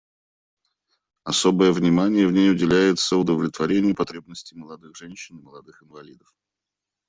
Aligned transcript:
Особое 1.25 1.71
внимание 1.71 2.25
в 2.25 2.31
ней 2.31 2.49
уделяется 2.49 3.17
удовлетворению 3.17 3.93
потребностей 3.95 4.55
молодых 4.55 4.95
женщин 4.97 5.37
и 5.37 5.43
молодых 5.43 5.83
инвалидов. 5.83 6.33